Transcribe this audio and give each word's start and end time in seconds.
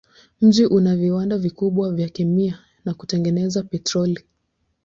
Mji 0.41 0.65
una 0.65 0.95
viwanda 0.95 1.37
vikubwa 1.37 1.91
vya 1.93 2.09
kemia 2.09 2.59
na 2.85 2.93
kutengeneza 2.93 3.63
petroli. 3.63 4.19